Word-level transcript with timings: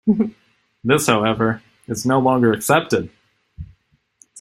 This, 0.83 1.05
however, 1.05 1.61
is 1.87 2.07
no 2.07 2.17
longer 2.17 2.53
accepted. 2.53 3.11